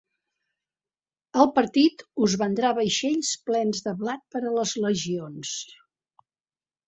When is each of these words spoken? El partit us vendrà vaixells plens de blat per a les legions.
El 1.41 1.49
partit 1.57 2.01
us 2.27 2.37
vendrà 2.43 2.71
vaixells 2.79 3.29
plens 3.49 3.85
de 3.89 3.95
blat 3.99 4.25
per 4.37 4.41
a 4.45 4.53
les 4.61 4.73
legions. 4.87 5.53